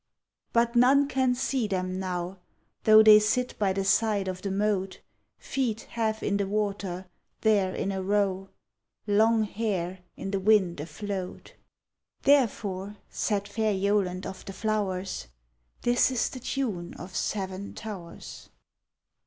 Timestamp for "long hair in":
9.05-10.31